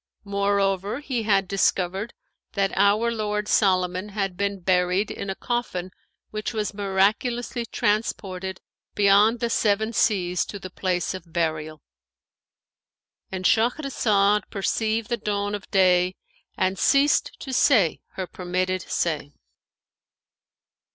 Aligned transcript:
Moreover, 0.25 0.99
he 0.99 1.21
had 1.21 1.47
discovered 1.47 2.15
that 2.53 2.75
our 2.75 3.11
lord 3.11 3.47
Solomon 3.47 4.09
had 4.09 4.35
been 4.35 4.59
buried 4.61 5.11
in 5.11 5.29
a 5.29 5.35
coffin 5.35 5.91
which 6.31 6.55
was 6.55 6.73
miraculously 6.73 7.67
transported 7.67 8.59
beyond 8.95 9.41
the 9.41 9.49
Seven 9.51 9.93
Seas 9.93 10.43
to 10.47 10.57
the 10.57 10.71
place 10.71 11.13
of 11.13 11.31
burial;"—And 11.31 13.45
Shahrazad 13.45 14.49
perceived 14.49 15.09
the 15.09 15.17
dawn 15.17 15.53
of 15.53 15.69
day 15.69 16.15
and 16.57 16.79
ceased 16.79 17.39
to 17.41 17.53
say 17.53 18.01
her 18.13 18.25
permitted 18.25 18.81
say. 18.81 19.33